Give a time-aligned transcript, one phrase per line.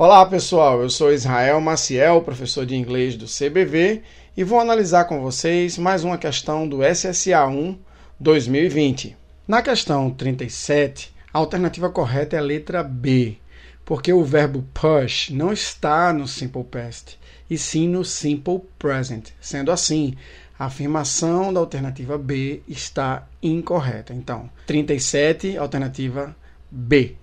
[0.00, 4.00] Olá pessoal, eu sou Israel Maciel, professor de inglês do CBV
[4.36, 7.76] e vou analisar com vocês mais uma questão do SSA 1
[8.20, 9.16] 2020.
[9.48, 13.38] Na questão 37, a alternativa correta é a letra B,
[13.84, 17.18] porque o verbo push não está no simple past,
[17.50, 19.30] e sim no simple present.
[19.40, 20.14] Sendo assim,
[20.56, 24.14] a afirmação da alternativa B está incorreta.
[24.14, 26.36] Então, 37, alternativa
[26.70, 27.16] B.